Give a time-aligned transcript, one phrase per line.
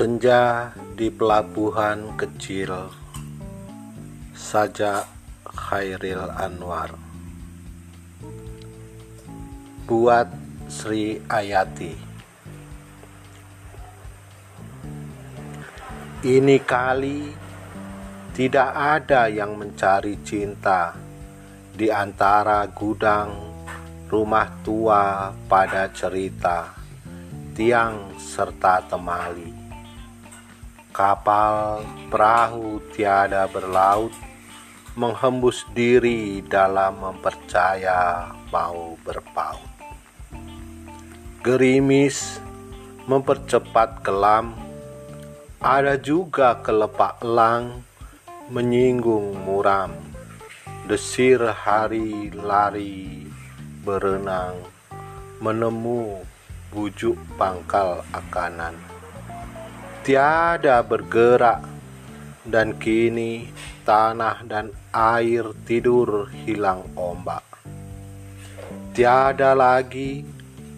[0.00, 2.72] Senja di pelabuhan kecil
[4.32, 5.04] Saja
[5.44, 6.96] Khairil Anwar.
[9.84, 10.32] Buat
[10.72, 11.92] Sri Ayati.
[16.24, 17.20] Ini kali
[18.32, 20.96] tidak ada yang mencari cinta
[21.76, 23.36] di antara gudang
[24.08, 26.72] rumah tua pada cerita
[27.52, 29.69] tiang serta temali
[30.90, 34.10] Kapal perahu tiada berlaut
[34.98, 39.70] Menghembus diri dalam mempercaya mau berpaut.
[41.46, 42.42] Gerimis
[43.06, 44.58] mempercepat kelam.
[45.62, 47.86] Ada juga kelepak elang
[48.50, 49.94] menyinggung muram.
[50.90, 53.30] Desir hari lari
[53.86, 54.58] berenang
[55.38, 56.18] Menemu
[56.74, 58.99] bujuk pangkal akanan
[60.00, 61.60] tiada bergerak,
[62.48, 63.52] dan kini
[63.84, 67.44] tanah dan air tidur hilang ombak.
[68.96, 70.24] Tiada lagi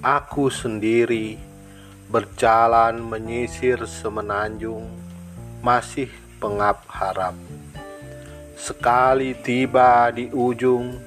[0.03, 1.39] aku sendiri
[2.11, 4.91] berjalan menyisir semenanjung,
[5.63, 6.11] masih
[6.43, 7.39] pengap harap.
[8.59, 10.99] Sekali tiba di ujung,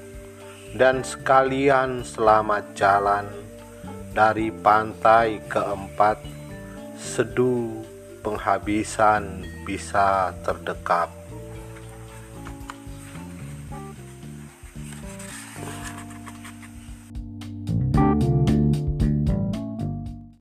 [0.72, 3.28] dan sekalian selamat jalan
[4.16, 6.16] dari pantai keempat,
[6.96, 7.95] seduh
[8.26, 11.14] penghabisan bisa terdekap.